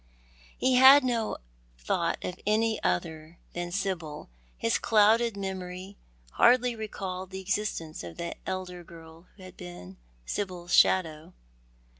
[0.57, 1.37] He had no
[1.77, 4.31] thought of any other than Sibyl.
[4.57, 5.95] His clouded memory
[6.31, 11.33] hardly recalled the existence of that elder girl who had been Sibyl's shadow.